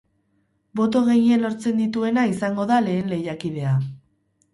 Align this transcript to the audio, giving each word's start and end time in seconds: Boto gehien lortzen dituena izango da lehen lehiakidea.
Boto 0.79 1.01
gehien 1.09 1.43
lortzen 1.45 1.77
dituena 1.81 2.23
izango 2.31 2.65
da 2.73 2.79
lehen 2.87 3.13
lehiakidea. 3.13 3.75